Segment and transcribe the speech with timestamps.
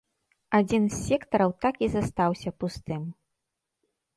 [0.59, 3.03] Адзін з сектараў так і застаўся пустым.